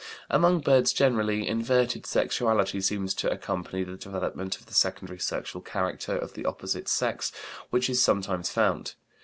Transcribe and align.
Among 0.31 0.61
birds 0.61 0.93
generally, 0.93 1.47
inverted 1.47 2.07
sexuality 2.07 2.81
seems 2.81 3.13
to 3.13 3.29
accompany 3.31 3.83
the 3.83 3.97
development 3.97 4.57
of 4.57 4.65
the 4.65 4.73
secondary 4.73 5.19
sexual 5.19 5.61
characters 5.61 6.23
of 6.23 6.33
the 6.33 6.43
opposite 6.45 6.87
sex 6.87 7.31
which 7.69 7.87
is 7.87 8.01
sometimes 8.01 8.49
found. 8.49 8.95